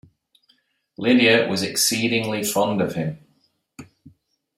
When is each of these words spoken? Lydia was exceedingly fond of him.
Lydia 0.97 1.47
was 1.47 1.61
exceedingly 1.61 2.43
fond 2.43 2.81
of 2.81 2.95
him. 2.95 3.19